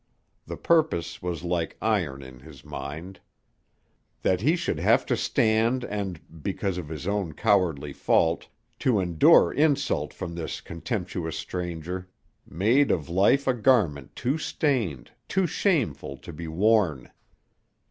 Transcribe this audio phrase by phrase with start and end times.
[0.47, 3.19] The purpose was like iron in his mind.
[4.23, 8.47] That he should have to stand and, because of his own cowardly fault,
[8.79, 12.09] to endure insult from this contemptuous stranger,
[12.49, 17.11] made of life a garment too stained, too shameful to be worn.